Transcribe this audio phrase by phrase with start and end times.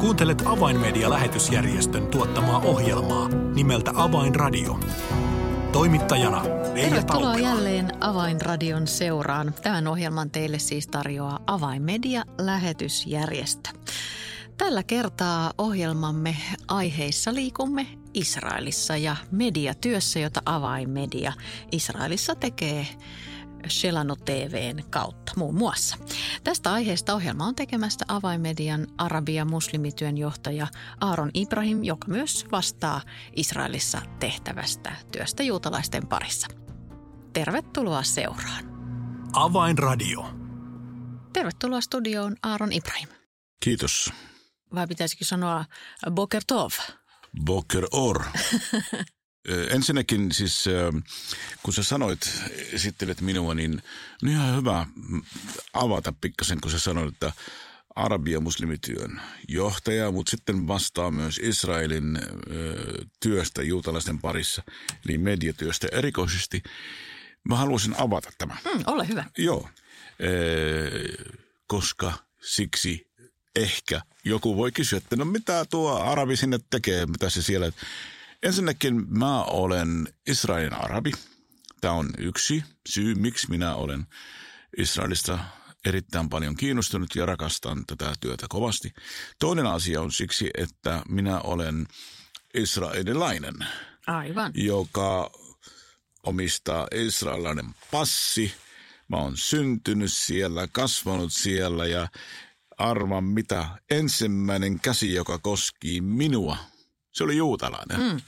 [0.00, 4.80] Kuuntelet Avainmedia-lähetysjärjestön tuottamaa ohjelmaa nimeltä Avainradio.
[5.72, 7.48] Toimittajana Leija Tervetuloa Taupila.
[7.48, 9.54] jälleen Avainradion seuraan.
[9.62, 13.70] Tämän ohjelman teille siis tarjoaa Avainmedia-lähetysjärjestö.
[14.56, 16.36] Tällä kertaa ohjelmamme
[16.68, 21.32] aiheissa liikumme Israelissa ja mediatyössä, jota Avainmedia
[21.72, 22.86] Israelissa tekee
[23.68, 25.96] Shelano TVn kautta muun muassa.
[26.44, 30.66] Tästä aiheesta ohjelma on tekemästä Avainmedian arabia muslimityön johtaja
[31.00, 33.00] Aaron Ibrahim, joka myös vastaa
[33.36, 36.46] Israelissa tehtävästä työstä juutalaisten parissa.
[37.32, 38.64] Tervetuloa seuraan.
[39.32, 40.30] Avainradio.
[41.32, 43.08] Tervetuloa studioon Aaron Ibrahim.
[43.64, 44.12] Kiitos.
[44.74, 45.64] Vai pitäisikö sanoa
[46.10, 46.70] Boker Tov?
[47.44, 48.24] Boker Or.
[49.70, 50.64] Ensinnäkin siis,
[51.62, 52.30] kun sä sanoit,
[52.72, 53.82] esittelet minua, niin
[54.22, 54.86] on ihan hyvä
[55.72, 57.32] avata pikkasen, kun sä sanoit, että
[57.96, 62.18] arabia muslimityön johtaja, mutta sitten vastaa myös Israelin
[63.22, 64.62] työstä juutalaisten parissa,
[65.08, 66.62] eli mediatyöstä erikoisesti.
[67.48, 68.58] Mä haluaisin avata tämän.
[68.64, 69.24] Mm, ole hyvä.
[69.38, 69.68] Joo,
[71.66, 73.10] koska siksi
[73.56, 77.72] ehkä joku voi kysyä, että no mitä tuo arabi sinne tekee, mitä se siellä...
[78.42, 81.12] Ensinnäkin mä olen Israelin arabi.
[81.80, 84.06] Tämä on yksi syy, miksi minä olen
[84.76, 85.38] Israelista
[85.84, 88.94] erittäin paljon kiinnostunut ja rakastan tätä työtä kovasti.
[89.38, 91.86] Toinen asia on siksi, että minä olen
[92.54, 93.54] israelilainen
[94.06, 94.52] Aivan.
[94.54, 95.30] joka
[96.22, 98.54] omistaa israelilainen passi.
[99.08, 102.08] Mä oon syntynyt siellä, kasvanut siellä ja
[102.78, 106.56] arvan mitä ensimmäinen käsi, joka koski minua,
[107.12, 108.00] se oli juutalainen.
[108.00, 108.20] Mm.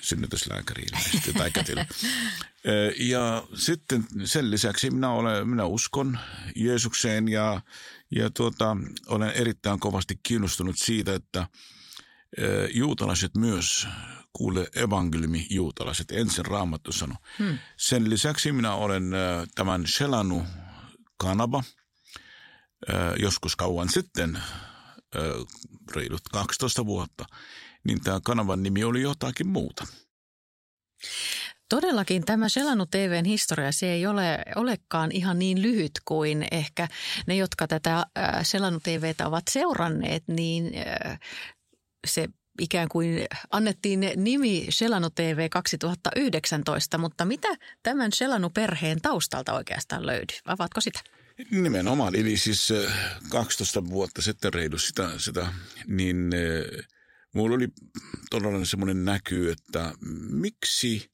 [0.00, 1.84] Synnytyslääkäri ilmeisesti tai kätilö.
[2.98, 6.18] Ja sitten sen lisäksi minä, olen, minä uskon
[6.56, 7.60] Jeesukseen ja,
[8.10, 11.46] ja tuota, olen erittäin kovasti kiinnostunut siitä, että
[12.74, 13.88] juutalaiset myös
[14.32, 16.12] kuule evankeliumi juutalaiset.
[16.12, 17.16] Ensin raamattu sanoi.
[17.38, 17.58] Hmm.
[17.76, 19.10] Sen lisäksi minä olen
[19.54, 20.46] tämän Shelanu
[21.16, 21.64] kanava
[23.18, 24.38] joskus kauan sitten,
[25.94, 27.24] reilut 12 vuotta,
[27.84, 29.86] niin tämä kanavan nimi oli jotakin muuta.
[31.68, 36.88] Todellakin tämä Selanu TVn historia, se ei ole, olekaan ihan niin lyhyt kuin ehkä
[37.26, 38.06] ne, jotka tätä
[38.42, 40.72] Selanu TVtä ovat seuranneet, niin
[42.06, 42.28] se
[42.60, 47.48] ikään kuin annettiin nimi Selanu TV 2019, mutta mitä
[47.82, 50.38] tämän Selanu-perheen taustalta oikeastaan löytyy?
[50.44, 51.00] Avaatko sitä?
[51.50, 52.90] Nimenomaan, eli siis ö,
[53.28, 55.52] 12 vuotta sitten reilu sitä, sitä
[55.86, 56.30] niin
[57.34, 57.68] mulla oli
[58.30, 59.92] todella semmoinen näky, että
[60.30, 61.10] miksi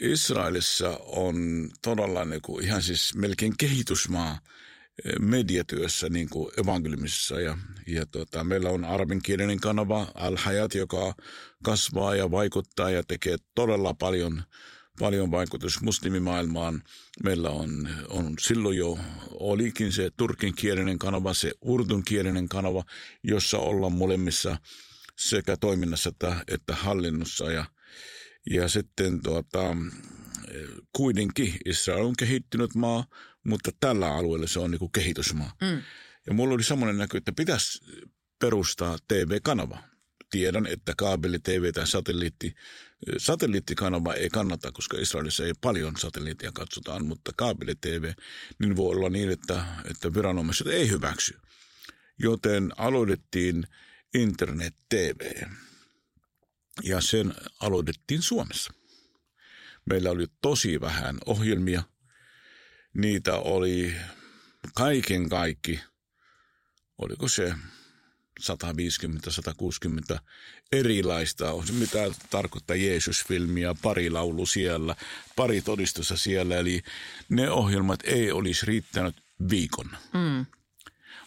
[0.00, 4.38] Israelissa on todella niin kuin ihan siis melkein kehitysmaa
[5.20, 7.40] mediatyössä niin kuin evankeliumisessa.
[7.40, 11.14] Ja, ja tota, meillä on arabinkielinen kanava Al-Hayat, joka
[11.64, 14.42] kasvaa ja vaikuttaa ja tekee todella paljon
[15.00, 16.82] paljon vaikutus muslimimaailmaan.
[17.24, 18.98] Meillä on, on silloin jo
[19.30, 22.84] olikin se turkinkielinen kanava, se urdunkielinen kanava,
[23.24, 24.56] jossa ollaan molemmissa
[25.16, 27.52] sekä toiminnassa että, että hallinnossa.
[27.52, 27.64] Ja,
[28.50, 29.76] ja sitten tuota,
[30.92, 33.04] kuitenkin Israel on kehittynyt maa,
[33.44, 35.56] mutta tällä alueella se on niin kuin kehitysmaa.
[35.60, 35.82] Mm.
[36.26, 37.84] Ja mulla oli semmoinen näky, että pitäisi
[38.38, 39.78] perustaa TV-kanava.
[40.30, 42.54] Tiedän, että kaabeli, TV tai satelliitti,
[43.18, 48.12] satelliittikanava ei kannata, koska Israelissa ei paljon satelliittia katsotaan, mutta kaabeli, TV,
[48.58, 51.38] niin voi olla niin, että, että viranomaiset ei hyväksy.
[52.18, 53.66] Joten aloitettiin
[54.14, 55.42] Internet TV
[56.82, 58.72] ja sen aloitettiin Suomessa.
[59.90, 61.82] Meillä oli tosi vähän ohjelmia.
[62.94, 63.94] Niitä oli
[64.74, 65.80] kaiken kaikki,
[66.98, 67.54] oliko se
[70.14, 70.18] 150-160
[70.72, 71.98] erilaista, on se mitä
[72.30, 74.96] tarkoittaa Jeesus-filmiä, pari laulu siellä,
[75.36, 76.82] pari todistusta siellä, eli
[77.28, 79.16] ne ohjelmat ei olisi riittänyt
[79.50, 79.90] viikon.
[80.12, 80.46] Mm.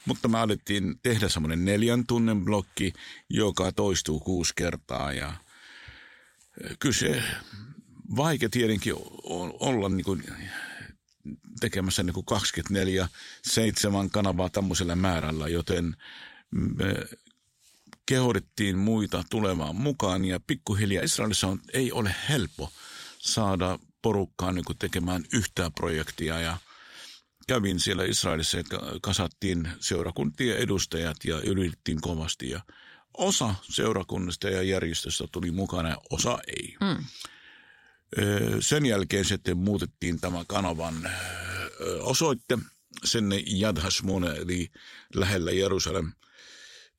[0.06, 2.94] Mutta me alettiin tehdä semmoinen neljän tunnin blokki,
[3.30, 5.34] joka toistuu kuusi kertaa ja
[6.80, 7.24] kyllä se
[8.16, 8.94] vaikea tietenkin
[9.24, 10.24] on olla niin kuin
[11.60, 12.26] tekemässä niin kuin
[14.06, 15.96] 24-7 kanavaa tämmöisellä määrällä, joten
[16.54, 16.96] me
[18.06, 22.72] kehotettiin muita tulemaan mukaan ja pikkuhiljaa Israelissa on, ei ole helppo
[23.20, 26.58] saada porukkaa niin kuin tekemään yhtään projektia ja
[27.48, 28.64] kävin siellä Israelissa ja
[29.02, 32.62] kasattiin seurakuntien edustajat ja yritettiin kovasti ja
[33.18, 36.76] osa seurakunnasta ja järjestöstä tuli mukana ja osa ei.
[36.82, 37.06] Mm.
[38.60, 41.10] Sen jälkeen sitten muutettiin tämä kanavan
[42.00, 42.58] osoitte
[43.04, 44.72] sinne Yad Hashmone, eli
[45.16, 46.12] lähellä Jerusalem.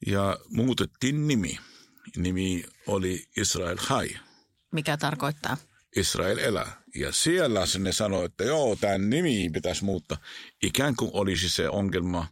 [0.07, 1.59] Ja muutettiin nimi.
[2.17, 4.09] Nimi oli Israel Hai.
[4.73, 5.57] Mikä tarkoittaa?
[5.97, 6.83] Israel elää.
[6.95, 10.19] Ja siellä ne sanoi, että joo, tämä nimi pitäisi muuttaa.
[10.63, 12.27] Ikään kuin olisi se ongelma,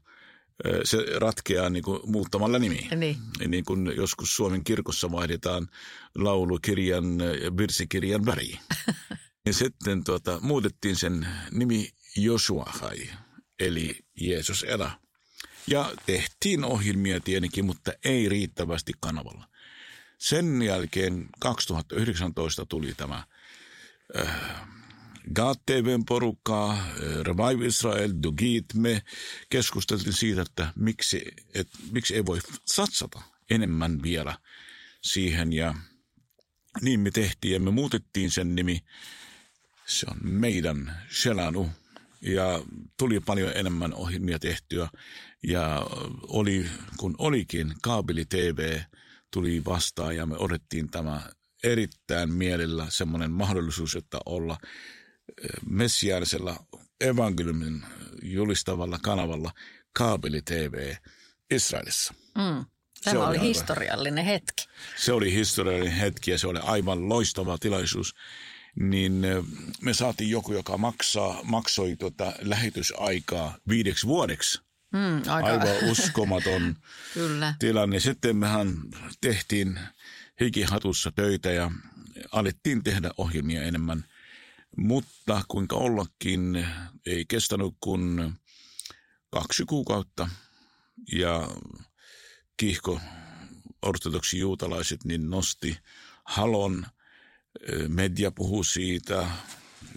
[0.85, 2.89] se ratkeaa niin kuin muuttamalla nimi.
[2.97, 3.17] Niin.
[3.47, 5.69] niin kuin joskus Suomen kirkossa vaihdetaan
[6.15, 7.19] laulukirjan,
[7.57, 8.59] virsikirjan väri.
[9.47, 12.73] ja sitten tuota, muutettiin sen nimi Joshua
[13.61, 15.02] eli Jeesus elää.
[15.67, 19.49] Ja tehtiin ohjelmia tietenkin, mutta ei riittävästi kanavalla.
[20.19, 23.25] Sen jälkeen 2019 tuli tämä
[24.21, 24.41] äh,
[25.35, 26.85] GAT-TVn porukkaa, äh,
[27.23, 29.03] Revive Israel, Dugit, me
[29.51, 31.23] keskusteltiin siitä, että miksi,
[31.55, 34.39] et, miksi ei voi satsata enemmän vielä
[35.03, 35.53] siihen.
[35.53, 35.75] Ja
[36.81, 38.85] niin me tehtiin ja me muutettiin sen nimi.
[39.87, 41.71] Se on meidän Shelanu.
[42.21, 42.63] Ja
[42.97, 44.89] tuli paljon enemmän ohjelmia tehtyä.
[45.43, 45.87] Ja
[46.29, 46.67] oli,
[46.97, 48.79] kun olikin kaabeli TV,
[49.31, 51.23] tuli vastaan ja me odettiin tämä
[51.65, 54.57] erittäin mielellä semmoinen mahdollisuus, että olla
[55.45, 56.67] eh, messiaanisella
[57.01, 57.83] evankeliumin
[58.23, 59.53] julistavalla kanavalla
[59.93, 60.95] kaabeli TV
[61.51, 62.15] Israelissa.
[62.39, 62.65] Mm.
[63.05, 64.65] Tämä se oli, oli historiallinen hetki.
[64.97, 68.15] Se oli historiallinen hetki ja se oli aivan loistava tilaisuus.
[68.77, 69.45] Niin eh,
[69.81, 74.61] me saatiin joku, joka maksaa, maksoi tuota lähetysaikaa viideksi vuodeksi–
[74.93, 75.49] Mm, aika.
[75.49, 76.77] Aivan uskomaton
[77.15, 77.55] Kyllä.
[77.59, 78.01] tilanne.
[78.01, 78.77] Sitten mehän
[79.21, 79.79] tehtiin
[80.41, 81.71] hikihatussa töitä ja
[82.33, 84.05] alettiin tehdä ohjelmia enemmän.
[84.77, 86.67] Mutta kuinka ollakin,
[87.07, 88.33] ei kestänyt kuin
[89.31, 90.29] kaksi kuukautta.
[91.13, 91.51] Ja
[92.57, 93.01] kiihko
[93.83, 95.79] ortodoksi juutalaiset niin nosti
[96.25, 96.87] halon.
[97.89, 99.27] Media puhuu siitä,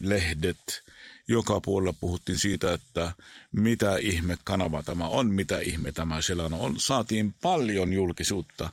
[0.01, 0.83] lehdet–
[1.27, 3.11] joka puolella puhuttiin siitä, että
[3.51, 6.79] mitä ihme kanava tämä on, mitä ihme tämä siellä on.
[6.79, 8.69] Saatiin paljon julkisuutta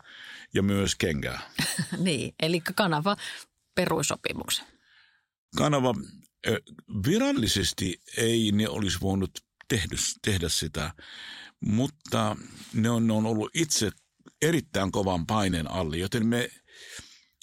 [0.55, 1.41] ja myös kengää.
[1.99, 3.17] niin, eli kanava
[3.75, 4.67] peruisopimuksen.
[5.57, 5.95] Kanava
[7.07, 10.93] virallisesti ei ne olisi voinut tehdä, tehdä sitä,
[11.61, 12.37] mutta
[12.75, 13.91] ne on, ne on ollut itse
[14.43, 16.51] erittäin kovan paineen alle, joten me,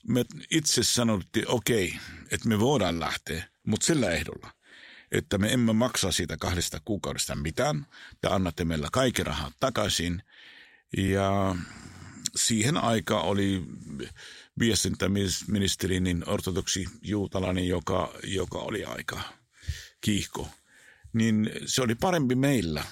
[0.07, 1.99] me itse sanottiin, okei, okay,
[2.31, 4.51] että me voidaan lähteä, mutta sillä ehdolla,
[5.11, 7.85] että me emme maksa siitä kahdesta kuukaudesta mitään.
[8.21, 10.23] Te annatte meillä kaikki rahat takaisin.
[10.97, 11.55] Ja
[12.35, 13.63] siihen aika oli
[14.59, 19.21] viestintäministeri, niin ortodoksi juutalainen, joka, joka oli aika
[20.01, 20.49] kiihko.
[21.13, 22.83] Niin se oli parempi meillä.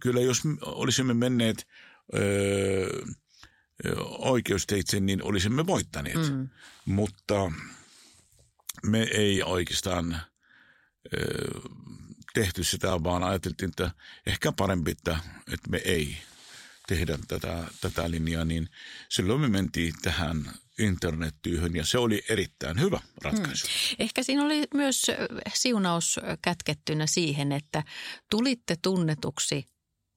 [0.00, 1.66] Kyllä jos olisimme menneet
[2.14, 3.02] öö,
[4.18, 6.32] oikeusteitse, niin olisimme voittaneet.
[6.32, 6.48] Mm.
[6.84, 7.52] Mutta
[8.82, 10.20] me ei oikeastaan
[12.34, 13.90] tehty sitä, vaan ajateltiin, että
[14.26, 15.18] ehkä parempi, että,
[15.52, 16.18] että me ei
[16.88, 18.68] tehdä tätä, tätä linjaa, niin
[19.08, 23.66] silloin me mentiin tähän internettyyhön ja se oli erittäin hyvä ratkaisu.
[23.66, 23.96] Hmm.
[23.98, 25.06] Ehkä siinä oli myös
[25.54, 27.82] siunaus kätkettynä siihen, että
[28.30, 29.68] tulitte tunnetuksi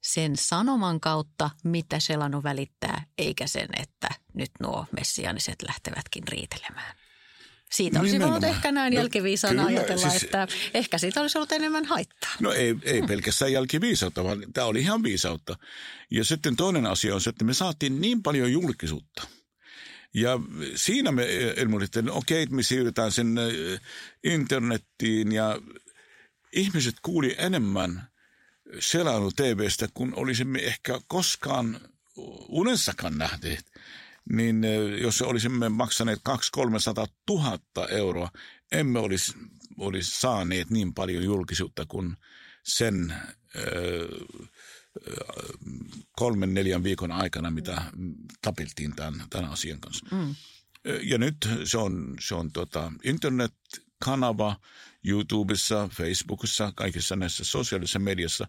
[0.03, 6.95] sen sanoman kautta, mitä Selanu välittää, eikä sen, että nyt nuo messianiset lähtevätkin riitelemään.
[7.73, 8.41] Siitä olisi Nimenomaan.
[8.41, 12.31] voinut ehkä näin no, jälkiviisana kyllä, ajatella, siis, että ehkä siitä olisi ollut enemmän haittaa.
[12.39, 15.55] No ei, ei pelkästään jälkiviisautta, vaan tämä oli ihan viisautta.
[16.11, 19.27] Ja sitten toinen asia on se, että me saatiin niin paljon julkisuutta.
[20.13, 20.39] Ja
[20.75, 21.27] siinä me
[21.57, 23.35] ilmoitimme, että okei, me siirrytään sen
[24.23, 25.61] internettiin ja
[26.51, 28.07] ihmiset kuuli enemmän
[28.79, 31.79] selailu TVstä, kun olisimme ehkä koskaan
[32.49, 33.65] unessakaan nähneet
[34.29, 36.61] niin eh, jos olisimme maksaneet 200-300
[37.29, 38.29] 000 euroa,
[38.71, 39.33] emme olisi,
[39.77, 42.17] olisi saaneet niin paljon julkisuutta kuin
[42.63, 43.15] sen
[43.55, 44.43] eh,
[46.11, 47.81] kolmen, neljän viikon aikana, mitä
[48.41, 50.05] tapiltiin tämän, tämän asian kanssa.
[50.11, 50.35] Mm.
[50.85, 54.55] Eh, ja nyt se on, se on tota internet-kanava
[55.05, 58.47] YouTubessa, Facebookissa, kaikissa näissä sosiaalisessa mediassa.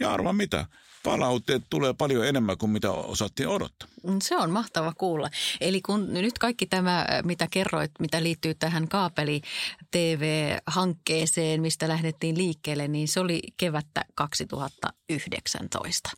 [0.00, 0.66] Ja arva mitä,
[1.02, 3.88] palautteet tulee paljon enemmän kuin mitä osattiin odottaa.
[4.22, 5.30] Se on mahtava kuulla.
[5.60, 13.08] Eli kun nyt kaikki tämä, mitä kerroit, mitä liittyy tähän kaapeli-TV-hankkeeseen, mistä lähdettiin liikkeelle, niin
[13.08, 16.10] se oli kevättä 2019.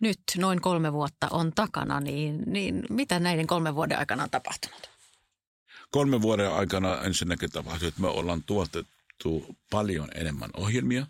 [0.00, 4.90] Nyt noin kolme vuotta on takana, niin, niin mitä näiden kolmen vuoden aikana on tapahtunut?
[5.90, 8.42] Kolmen vuoden aikana ensinnäkin tapahtui, että me ollaan
[9.22, 11.06] tuotettu paljon enemmän ohjelmia,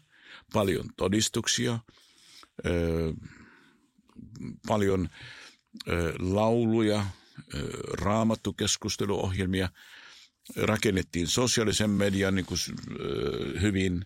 [0.52, 1.78] paljon todistuksia–
[4.66, 5.08] paljon
[6.18, 7.06] lauluja,
[7.92, 9.68] raamattukeskusteluohjelmia,
[10.56, 12.58] rakennettiin sosiaalisen median niin kuin,
[13.61, 14.04] hyvin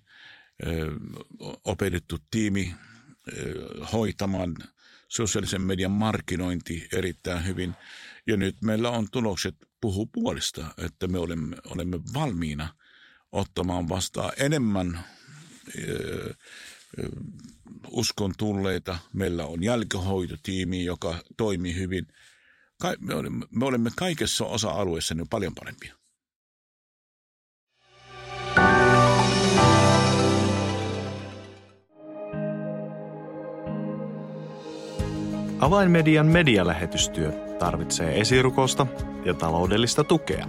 [1.65, 2.75] opetettu tiimi
[3.93, 4.57] hoitamaan
[5.09, 7.75] sosiaalisen median markkinointi erittäin hyvin.
[8.27, 12.75] Ja nyt meillä on tulokset puhuu puolesta, että me olemme, olemme valmiina
[13.33, 15.05] ottamaan vastaan enemmän
[17.91, 18.99] uskon tulleita.
[19.13, 22.07] Meillä on jälkihoitotiimi, joka toimii hyvin.
[23.01, 25.95] me, olemme, me olemme kaikessa osa-alueessa niin paljon parempia.
[35.61, 38.87] Avainmedian medialähetystyö tarvitsee esirukosta
[39.25, 40.49] ja taloudellista tukea.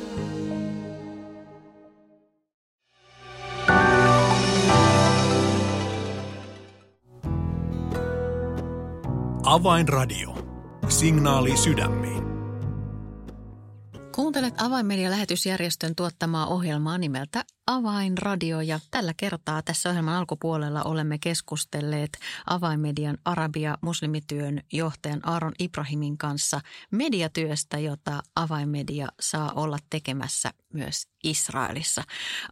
[9.51, 10.35] Avainradio.
[10.89, 12.23] Signaali sydämiin.
[14.15, 23.17] Kuuntelet Avainmedia-lähetysjärjestön tuottamaa ohjelmaa nimeltä Avainradio ja tällä kertaa tässä ohjelman alkupuolella olemme keskustelleet Avainmedian
[23.25, 26.61] arabia muslimityön johtajan Aaron Ibrahimin kanssa
[26.91, 32.03] mediatyöstä, jota Avainmedia saa olla tekemässä myös Israelissa.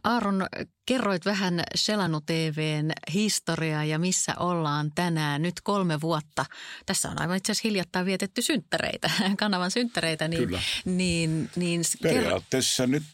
[0.04, 0.46] Aaron,
[0.86, 6.46] kerroit vähän Selanu TVn historiaa ja missä ollaan tänään nyt kolme vuotta.
[6.86, 10.28] Tässä on aivan itse asiassa hiljattain vietetty synttäreitä, kanavan synttäreitä.
[10.28, 10.62] Niin, Kyllä.
[10.84, 13.04] Niin, niin, Periaatteessa nyt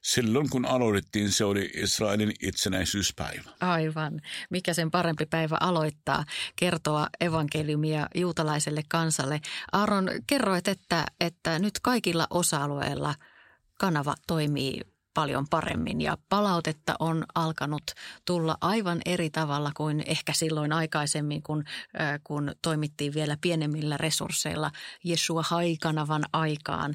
[0.00, 3.50] Silloin kun aloitettiin, se oli Israelin itsenäisyyspäivä.
[3.60, 4.20] Aivan.
[4.50, 6.24] Mikä sen parempi päivä aloittaa
[6.56, 9.40] kertoa evankeliumia juutalaiselle kansalle.
[9.72, 13.14] Aaron, kerroit, että, että nyt kaikilla osa-alueilla
[13.78, 14.80] kanava toimii
[15.14, 17.82] paljon paremmin ja palautetta on alkanut
[18.24, 21.64] tulla aivan eri tavalla kuin ehkä silloin aikaisemmin, kun,
[22.24, 24.70] kun toimittiin vielä pienemmillä resursseilla
[25.04, 26.94] Jesua Haikanavan aikaan.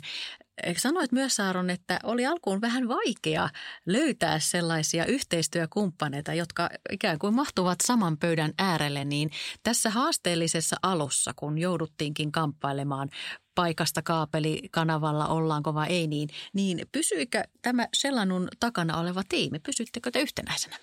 [0.77, 3.49] Sanoit myös Saaron, että oli alkuun vähän vaikea
[3.85, 9.31] löytää sellaisia yhteistyökumppaneita, jotka ikään kuin mahtuvat saman pöydän äärelle, niin
[9.63, 13.09] tässä haasteellisessa alussa, kun jouduttiinkin kamppailemaan
[13.55, 20.21] paikasta kaapelikanavalla, ollaanko vai ei, niin, niin pysyikö tämä Sellanun takana oleva tiimi, pysyttekö te
[20.21, 20.77] yhtenäisenä?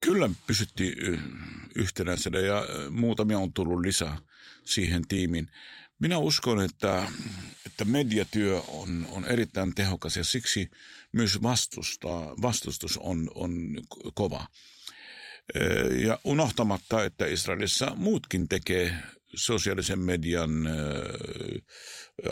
[0.00, 1.20] Kyllä pysyttiin
[1.74, 4.18] yhtenäisenä ja muutamia on tullut lisää
[4.64, 5.50] siihen tiimiin.
[5.98, 7.08] Minä uskon, että,
[7.66, 10.70] että mediatyö on, on erittäin tehokas ja siksi
[11.12, 12.08] myös vastusta,
[12.42, 13.52] vastustus on, on
[14.14, 14.46] kova.
[16.04, 18.94] Ja unohtamatta, että Israelissa muutkin tekee
[19.36, 20.50] sosiaalisen median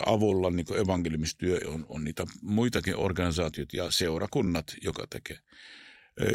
[0.05, 5.39] avulla niin evankeliumistyö on, on niitä muitakin organisaatiot ja seurakunnat, joka tekee.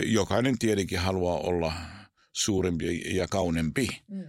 [0.04, 1.72] Jokainen tietenkin haluaa olla
[2.32, 4.24] suurempi ja kaunempi, mm.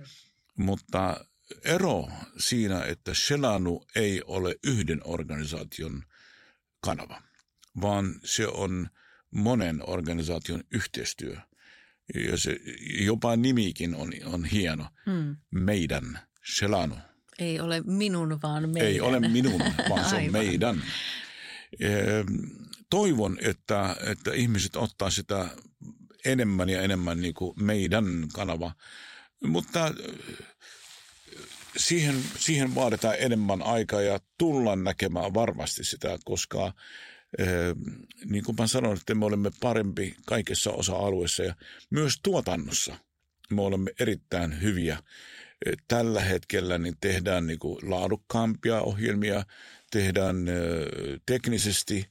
[0.58, 1.26] mutta
[1.64, 2.08] ero
[2.38, 6.04] siinä, että Shelanu ei ole yhden organisaation
[6.82, 7.22] kanava,
[7.82, 8.90] vaan se on
[9.32, 11.38] monen organisaation yhteistyö.
[12.16, 12.60] Ja se,
[13.06, 14.88] jopa nimikin on, on hieno.
[15.06, 15.36] Hmm.
[15.52, 16.20] Meidän,
[16.56, 16.96] Shelanu.
[17.40, 18.92] Ei ole minun, vaan meidän.
[18.92, 20.84] Ei ole minun, vaan se on meidän.
[22.90, 25.50] Toivon, että, että ihmiset ottaa sitä
[26.26, 28.72] enemmän ja enemmän niin kuin meidän kanava.
[29.44, 29.94] Mutta
[31.78, 36.74] siihen, siihen vaaditaan enemmän aikaa ja tullaan näkemään varmasti sitä, koska
[37.38, 37.48] eh,
[38.26, 41.56] niin kuin mä sanoin, että me olemme parempi kaikessa osa-alueessa ja
[41.90, 42.96] myös tuotannossa
[43.50, 44.98] me olemme erittäin hyviä.
[45.66, 49.46] Eh, tällä hetkellä niin tehdään niin kuin laadukkaampia ohjelmia,
[49.92, 50.56] tehdään eh,
[51.26, 52.06] teknisesti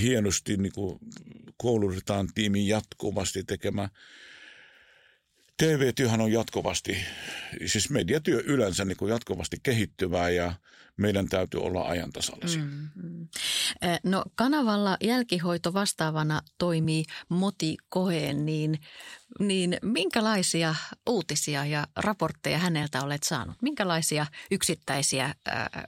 [0.00, 0.98] hienosti, niin kuin
[1.56, 3.88] koulutetaan tiimin jatkuvasti tekemään
[5.58, 6.96] TV-työhän on jatkuvasti,
[7.66, 10.52] siis mediatyö yleensä niin kuin jatkuvasti kehittyvää ja
[10.96, 13.28] meidän täytyy olla ajantasalla mm, mm.
[14.04, 18.80] No kanavalla jälkihoito vastaavana toimii Moti Koheen, niin,
[19.40, 20.74] niin minkälaisia
[21.06, 23.56] uutisia ja raportteja häneltä olet saanut?
[23.62, 25.34] Minkälaisia yksittäisiä äh,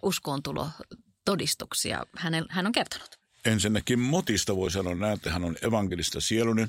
[0.02, 3.20] uskoontulotodistuksia hän, hän on kertonut?
[3.44, 6.68] Ensinnäkin Motista voi sanoa näin, että hän on evankelista sielunen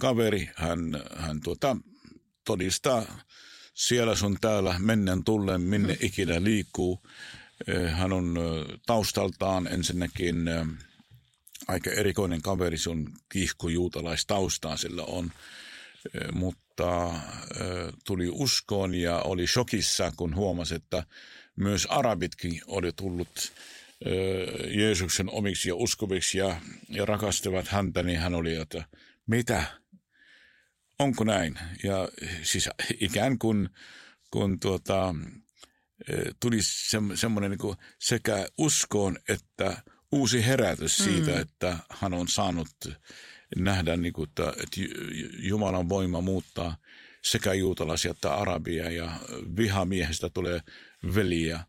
[0.00, 0.50] kaveri.
[0.56, 1.76] Hän, hän tuota,
[2.44, 3.06] todistaa
[3.74, 7.00] siellä sun täällä mennään tulleen, minne ikinä liikkuu.
[7.66, 10.66] Eh, hän on eh, taustaltaan ensinnäkin eh,
[11.68, 15.32] aika erikoinen kaveri, se on kiihkojuutalaistaustaa sillä on,
[16.32, 17.12] mutta
[18.06, 21.04] tuli uskoon ja oli shokissa, kun huomasi, että
[21.56, 23.52] myös arabitkin oli tullut
[24.70, 28.84] Jeesuksen omiksi ja uskoviksi ja, ja rakastavat häntä, niin hän oli, että
[29.26, 29.64] mitä,
[30.98, 31.58] onko näin?
[31.82, 32.08] Ja
[32.42, 32.68] siis
[33.00, 33.68] ikään kuin,
[34.30, 35.14] kun tuota,
[36.40, 39.82] tuli se, semmoinen niin sekä uskoon että
[40.12, 41.40] uusi herätys siitä, mm.
[41.40, 42.68] että hän on saanut
[43.56, 44.80] nähdä, niin kuin, että, että
[45.38, 46.76] Jumalan voima muuttaa
[47.22, 49.20] sekä juutalaisia että arabia ja
[49.56, 50.60] vihamiehestä tulee
[51.14, 51.60] veliä.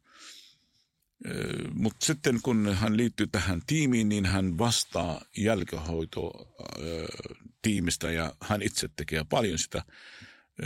[1.73, 6.31] Mutta sitten kun hän liittyy tähän tiimiin, niin hän vastaa jälkihoito
[7.65, 9.83] tiimistä ja hän itse tekee paljon sitä.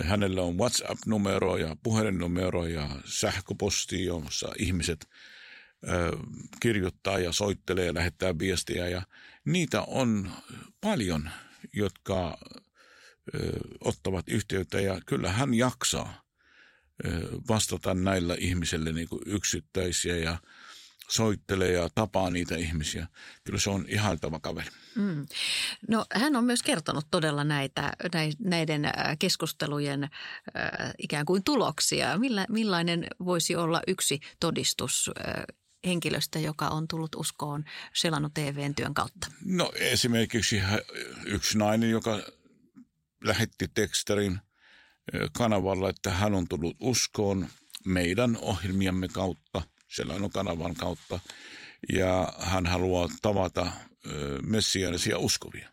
[0.04, 5.10] Hänellä on WhatsApp-numero ja puhelinnumero ja sähköposti, jossa ihmiset
[6.60, 8.90] kirjoittaa ja soittelee ja lähettää viestiä.
[8.90, 9.02] Ja
[9.46, 10.32] niitä on
[10.82, 11.30] paljon,
[11.74, 12.38] jotka
[13.80, 16.24] ottavat yhteyttä ja kyllä hän jaksaa
[17.50, 20.38] vastata näillä ihmisille niin kuin yksittäisiä ja
[21.10, 23.08] soittelee ja tapaa niitä ihmisiä.
[23.44, 24.70] Kyllä se on ihailtava kaveri.
[24.96, 25.26] Mm.
[25.88, 27.94] No hän on myös kertonut todella näitä,
[28.40, 28.82] näiden
[29.20, 30.10] keskustelujen
[30.98, 32.18] ikään kuin tuloksia.
[32.18, 35.12] Millä, millainen voisi olla yksi todistus
[35.86, 39.28] henkilöstä, joka on tullut uskoon Selano TVn työn kautta?
[39.46, 40.62] No esimerkiksi
[41.26, 42.20] yksi nainen, joka
[43.24, 44.40] lähetti tekstarin
[45.38, 47.48] kanavalla, että hän on tullut uskoon
[47.86, 51.20] meidän ohjelmiamme kautta, Selano kanavan kautta,
[51.94, 53.72] ja hän haluaa tavata
[54.44, 55.70] messiaanisia uskovia.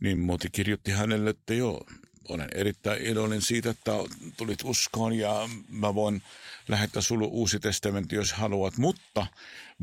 [0.00, 1.86] Niin Moti kirjoitti hänelle, että joo,
[2.28, 3.92] olen erittäin iloinen siitä, että
[4.36, 6.22] tulit uskoon ja mä voin
[6.68, 9.26] lähettää sulle uusi testamentti, jos haluat, mutta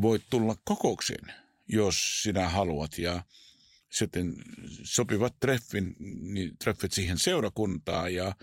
[0.01, 1.33] voit tulla kokoukseen,
[1.67, 2.97] jos sinä haluat.
[2.97, 3.23] Ja
[3.89, 4.35] sitten
[4.83, 8.35] sopivat treffin, niin treffit siihen seurakuntaan ja,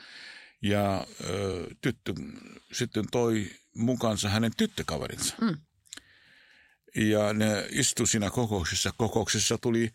[0.63, 2.15] ja ö, tyttö
[2.73, 5.35] sitten toi mukansa hänen tyttökaverinsa.
[5.41, 5.57] Mm.
[6.95, 8.93] Ja ne istu siinä kokouksessa.
[8.97, 9.91] Kokouksessa tuli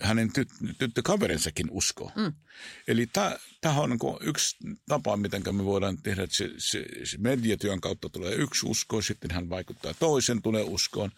[0.00, 2.12] hänen tyt- tyttökaverinsakin usko.
[2.16, 2.32] Mm.
[2.88, 3.06] Eli
[3.60, 4.56] tämä on niin yksi
[4.88, 9.30] tapa, miten me voidaan tehdä, että se, se, se mediatyön kautta tulee yksi usko, sitten
[9.30, 11.10] hän vaikuttaa toisen, tulee uskoon.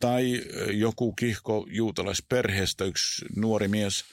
[0.00, 4.04] Tai joku kihko juutalaisperheestä, yksi nuori mies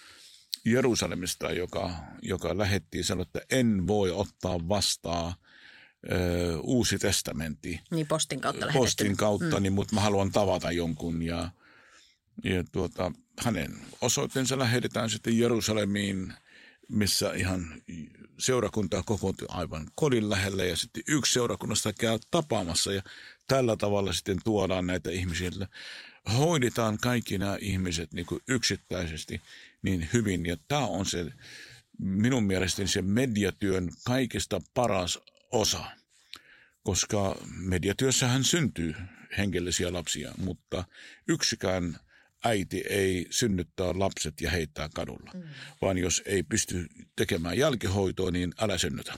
[0.66, 5.34] Jerusalemista, joka, joka lähetti sanoi, että en voi ottaa vastaan
[6.12, 7.80] ö, uusi testamentti.
[7.92, 8.86] Niin postin kautta lähetetty.
[8.86, 9.64] Postin kautta, mm.
[9.64, 11.50] niin, mutta mä haluan tavata jonkun ja,
[12.44, 16.34] ja tuota, hänen osoitteensa lähetetään sitten Jerusalemiin,
[16.90, 17.82] missä ihan
[18.40, 23.02] seurakunta kokoontui aivan kodin lähellä ja sitten yksi seurakunnasta käy tapaamassa ja
[23.48, 25.52] tällä tavalla sitten tuodaan näitä ihmisiä.
[26.38, 29.42] Hoidetaan kaikki nämä ihmiset niin kuin yksittäisesti
[29.82, 31.26] niin hyvin ja tämä on se
[32.00, 35.20] minun mielestäni se mediatyön kaikista paras
[35.52, 35.84] osa,
[36.84, 38.96] koska mediatyössähän syntyy
[39.38, 40.84] hengellisiä lapsia, mutta
[41.28, 41.98] yksikään–
[42.46, 45.44] äiti ei synnyttää lapset ja heittää kadulla, mm.
[45.82, 49.14] vaan jos ei pysty tekemään jälkihoitoa, niin älä synnytä.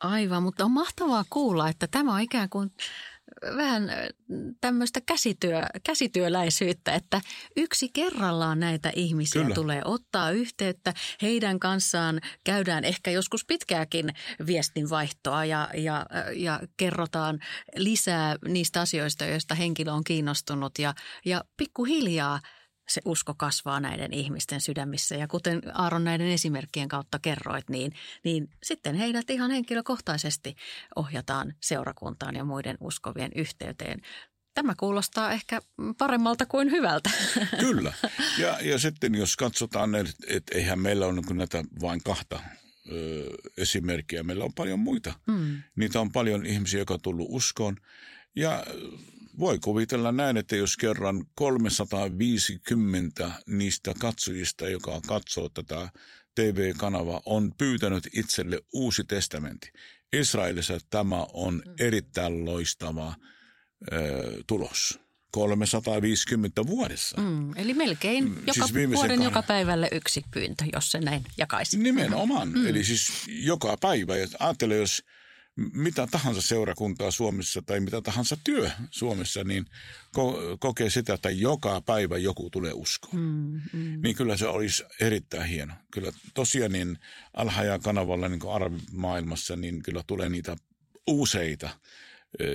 [0.00, 2.72] Aivan, mutta on mahtavaa kuulla, että tämä on ikään kuin
[3.56, 3.90] vähän
[4.60, 7.20] tämmöistä käsityö, käsityöläisyyttä, että
[7.56, 9.54] yksi kerrallaan näitä ihmisiä Kyllä.
[9.54, 10.94] tulee ottaa yhteyttä.
[11.22, 14.14] Heidän kanssaan käydään ehkä joskus pitkääkin
[14.46, 17.38] viestinvaihtoa ja, ja, ja kerrotaan
[17.76, 22.40] lisää niistä asioista, joista henkilö on kiinnostunut ja, ja pikkuhiljaa–
[22.88, 25.14] se usko kasvaa näiden ihmisten sydämissä.
[25.14, 27.92] Ja kuten Aaron näiden esimerkkien kautta kerroit, niin,
[28.24, 30.56] niin sitten heidät ihan henkilökohtaisesti
[30.96, 34.00] ohjataan seurakuntaan ja muiden uskovien yhteyteen.
[34.54, 35.60] Tämä kuulostaa ehkä
[35.98, 37.10] paremmalta kuin hyvältä.
[37.60, 37.92] Kyllä.
[38.38, 42.40] Ja, ja sitten jos katsotaan, että, että eihän meillä ole niin näitä vain kahta
[42.92, 43.24] ö,
[43.56, 44.22] esimerkkiä.
[44.22, 45.12] Meillä on paljon muita.
[45.32, 45.62] Hmm.
[45.76, 47.76] Niitä on paljon ihmisiä, jotka on tullut uskoon.
[48.36, 48.64] Ja
[49.38, 55.88] voi kuvitella näin, että jos kerran 350 niistä katsojista, joka katsoo tätä
[56.34, 59.72] TV-kanavaa, on pyytänyt itselle uusi testamentti.
[60.12, 61.74] Israelissa tämä on mm.
[61.78, 63.14] erittäin loistava
[63.92, 64.98] ö, tulos.
[65.30, 67.20] 350 vuodessa.
[67.20, 69.22] Mm, eli melkein mm, joka siis vuoden kahden...
[69.22, 71.78] joka päivälle yksi pyyntö, jos se näin jakaisi.
[71.78, 72.48] Nimenomaan.
[72.48, 72.66] Mm.
[72.66, 74.16] Eli siis joka päivä.
[74.16, 75.02] Ja ajattele, jos
[75.56, 79.64] mitä tahansa seurakuntaa Suomessa tai mitä tahansa työ Suomessa, niin
[80.18, 83.16] ko- kokee sitä, että joka päivä joku tulee uskoon.
[83.22, 84.00] Mm, mm.
[84.02, 85.74] Niin kyllä se olisi erittäin hieno.
[85.90, 86.98] Kyllä tosiaan niin
[87.34, 90.56] alhaja kanavalla niin arabimaailmassa, niin kyllä tulee niitä
[91.06, 91.70] useita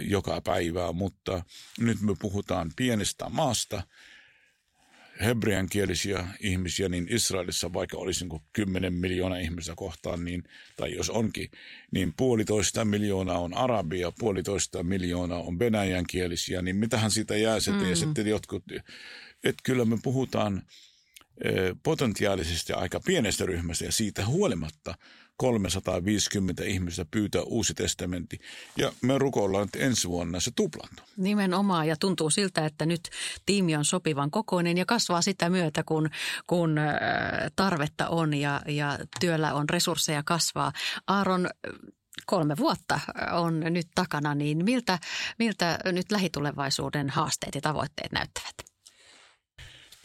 [0.01, 1.43] joka päivää, mutta
[1.79, 3.83] nyt me puhutaan pienestä maasta,
[5.21, 10.43] hebreankielisiä ihmisiä, niin Israelissa vaikka olisi niin 10 miljoonaa ihmistä kohtaan, niin,
[10.75, 11.49] tai jos onkin,
[11.91, 17.89] niin puolitoista miljoonaa on arabia, puolitoista miljoonaa on venäjänkielisiä, niin mitähän siitä jää sitten, mm.
[17.89, 18.63] ja sitten jotkut,
[19.43, 20.61] että kyllä me puhutaan
[21.83, 24.95] potentiaalisesti aika pienestä ryhmästä ja siitä huolimatta
[25.37, 28.39] 350 ihmistä pyytää uusi testamentti.
[28.77, 31.05] Ja me rukoillaan, että ensi vuonna se tuplantuu.
[31.17, 33.09] Nimenomaan ja tuntuu siltä, että nyt
[33.45, 36.09] tiimi on sopivan kokoinen ja kasvaa sitä myötä, kun,
[36.47, 36.75] kun
[37.55, 40.71] tarvetta on ja, ja työllä on resursseja kasvaa.
[41.07, 41.49] Aaron,
[42.25, 42.99] kolme vuotta
[43.31, 44.99] on nyt takana, niin miltä,
[45.39, 48.76] miltä nyt lähitulevaisuuden haasteet ja tavoitteet näyttävät?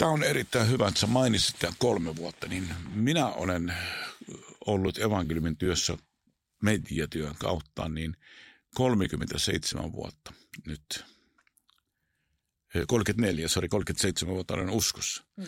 [0.02, 2.48] Tämä on erittäin hyvä, että sä mainitsit tämän kolme vuotta.
[2.48, 3.74] Niin minä olen
[4.66, 5.96] ollut evankeliumin työssä
[6.62, 8.16] mediatyön kautta niin
[8.74, 10.32] 37 vuotta
[10.66, 11.04] nyt.
[12.86, 15.24] 34, sori 37 vuotta olen uskossa.
[15.36, 15.46] Mm.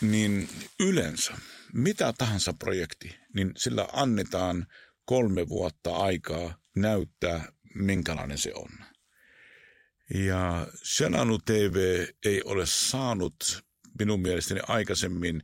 [0.00, 0.48] Niin
[0.80, 1.38] yleensä
[1.72, 4.66] mitä tahansa projekti, niin sillä annetaan
[5.04, 8.70] kolme vuotta aikaa näyttää, minkälainen se on.
[10.14, 13.64] Ja Senanu TV ei ole saanut
[13.98, 15.42] minun mielestäni aikaisemmin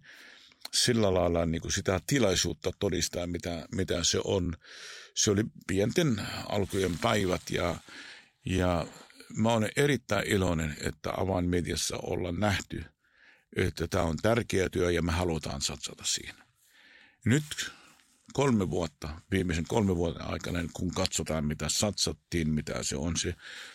[0.75, 4.57] sillä lailla niin kuin sitä tilaisuutta todistaa, mitä, mitä se on.
[5.14, 7.77] Se oli pienten alkujen päivät ja,
[8.46, 8.87] ja
[9.37, 12.85] mä olen erittäin iloinen, että avainmediassa ollaan nähty,
[13.57, 16.37] että tämä on tärkeä työ ja me halutaan satsata siihen.
[17.25, 17.72] Nyt
[18.33, 23.35] kolme vuotta, viimeisen kolme vuoden aikana, kun katsotaan mitä satsattiin, mitä se on se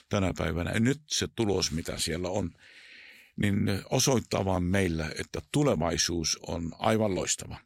[0.10, 2.52] tänä päivänä, ja nyt se tulos, mitä siellä on,
[3.36, 7.58] niin osoittaa vaan meillä, että tulevaisuus on aivan loistava.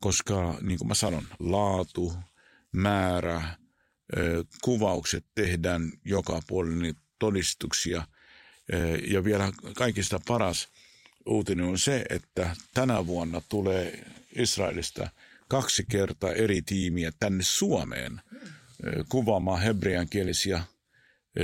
[0.00, 2.12] Koska niin kuin mä sanon, laatu,
[2.72, 3.42] määrä,
[4.62, 8.06] kuvaukset tehdään joka puolella, niin todistuksia.
[9.08, 10.68] Ja vielä kaikista paras
[11.26, 14.04] uutinen on se, että tänä vuonna tulee
[14.36, 15.10] Israelista
[15.48, 18.20] kaksi kertaa eri tiimiä tänne Suomeen
[19.08, 20.62] kuvaamaan hebreankielisiä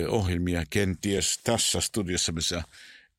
[0.08, 2.62] ohjelmia kenties tässä studiossa, missä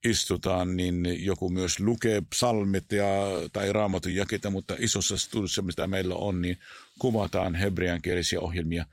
[0.03, 3.05] istutaan, niin joku myös lukee psalmit ja,
[3.53, 6.57] tai raamatun jaketa, mutta isossa studiossa, mitä meillä on, niin
[6.99, 8.85] kuvataan hebreankielisiä ohjelmia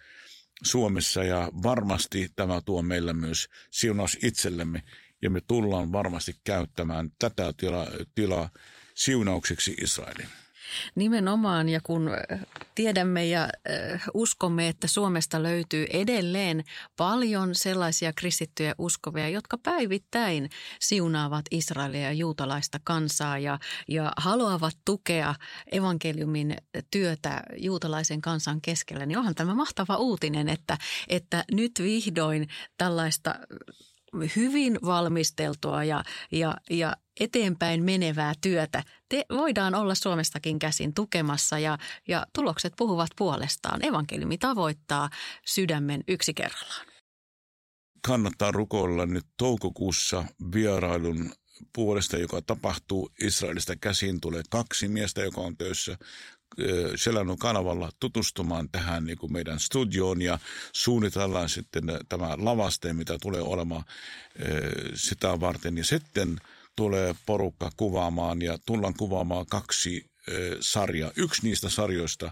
[0.63, 4.83] Suomessa ja varmasti tämä tuo meillä myös siunaus itsellemme
[5.23, 8.51] ja me tullaan varmasti käyttämään tätä tilaa, tilaa
[8.95, 10.29] siunaukseksi Israelin.
[10.95, 12.41] Nimenomaan, ja kun äh,
[12.75, 16.65] tiedämme ja äh, uskomme, että Suomesta löytyy edelleen
[16.97, 20.51] paljon sellaisia kristittyjä uskovia, jotka päivittäin
[20.81, 25.35] siunaavat Israelia ja juutalaista kansaa ja, ja haluavat tukea
[25.73, 26.57] evankeliumin
[26.91, 30.79] työtä juutalaisen kansan keskellä, niin onhan tämä mahtava uutinen, että,
[31.09, 33.35] että nyt vihdoin tällaista
[34.37, 41.79] hyvin valmisteltua ja, ja, ja eteenpäin menevää työtä te, voidaan olla Suomestakin käsin tukemassa ja,
[42.09, 43.85] ja tulokset puhuvat puolestaan.
[43.85, 45.11] Evankeliumi tavoittaa
[45.47, 46.87] sydämen yksi kerrallaan.
[48.07, 51.33] Kannattaa rukoilla nyt toukokuussa vierailun
[51.75, 54.21] puolesta, joka tapahtuu Israelista käsin.
[54.21, 55.99] Tulee kaksi miestä, joka on töissä
[56.97, 60.39] Selannon kanavalla tutustumaan tähän niin kuin meidän studioon ja
[60.73, 63.85] suunnitellaan sitten tämä lavaste, mitä tulee olemaan
[64.95, 65.79] sitä varten.
[65.79, 66.39] Ja sitten
[66.79, 70.11] tulee porukka kuvaamaan ja tullaan kuvaamaan kaksi
[70.61, 71.11] sarjaa.
[71.17, 72.31] Yksi niistä sarjoista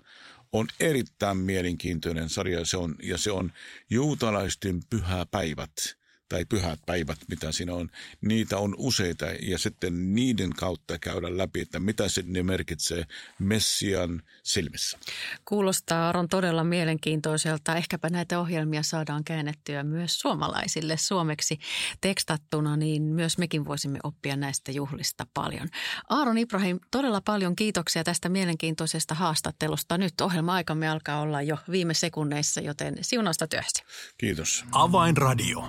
[0.52, 3.52] on erittäin mielenkiintoinen sarja se on, ja se on
[3.90, 5.72] juutalaisten pyhäpäivät–
[6.28, 11.60] tai pyhät päivät, mitä siinä on, niitä on useita ja sitten niiden kautta käydä läpi,
[11.60, 13.04] että mitä se ne merkitsee
[13.38, 14.98] Messian silmissä.
[15.44, 17.76] Kuulostaa Aron todella mielenkiintoiselta.
[17.76, 21.58] Ehkäpä näitä ohjelmia saadaan käännettyä myös suomalaisille suomeksi
[22.00, 25.68] tekstattuna, niin myös mekin voisimme oppia näistä juhlista paljon.
[26.10, 29.98] Aaron Ibrahim, todella paljon kiitoksia tästä mielenkiintoisesta haastattelusta.
[29.98, 33.82] Nyt ohjelma-aikamme alkaa olla jo viime sekunneissa, joten siunausta työhösi.
[34.18, 34.64] Kiitos.
[34.72, 35.68] Avainradio.